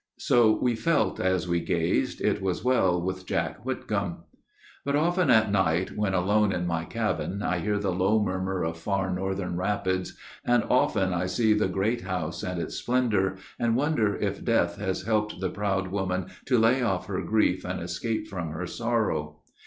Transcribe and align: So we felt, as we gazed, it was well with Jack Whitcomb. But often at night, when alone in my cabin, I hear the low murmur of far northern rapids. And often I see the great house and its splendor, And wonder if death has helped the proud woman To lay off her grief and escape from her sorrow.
So 0.17 0.57
we 0.59 0.73
felt, 0.73 1.19
as 1.19 1.47
we 1.47 1.59
gazed, 1.59 2.21
it 2.21 2.41
was 2.41 2.63
well 2.63 2.99
with 2.99 3.27
Jack 3.27 3.57
Whitcomb. 3.63 4.23
But 4.83 4.95
often 4.95 5.29
at 5.29 5.51
night, 5.51 5.95
when 5.95 6.15
alone 6.15 6.51
in 6.51 6.65
my 6.65 6.85
cabin, 6.85 7.43
I 7.43 7.59
hear 7.59 7.77
the 7.77 7.91
low 7.93 8.19
murmur 8.19 8.63
of 8.63 8.79
far 8.79 9.11
northern 9.13 9.57
rapids. 9.57 10.17
And 10.43 10.63
often 10.71 11.13
I 11.13 11.27
see 11.27 11.53
the 11.53 11.67
great 11.67 12.01
house 12.01 12.41
and 12.41 12.59
its 12.59 12.77
splendor, 12.77 13.37
And 13.59 13.75
wonder 13.75 14.15
if 14.15 14.43
death 14.43 14.77
has 14.77 15.03
helped 15.03 15.39
the 15.39 15.51
proud 15.51 15.89
woman 15.89 16.29
To 16.45 16.57
lay 16.57 16.81
off 16.81 17.05
her 17.05 17.21
grief 17.21 17.63
and 17.63 17.79
escape 17.79 18.27
from 18.27 18.49
her 18.49 18.65
sorrow. 18.65 19.43